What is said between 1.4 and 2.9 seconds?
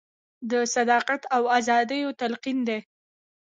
ازادیو تلقین دی.